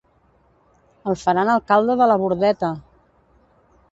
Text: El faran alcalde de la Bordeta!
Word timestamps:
El 1.11 1.17
faran 1.25 1.51
alcalde 1.57 1.97
de 2.01 2.09
la 2.11 2.17
Bordeta! 2.23 2.73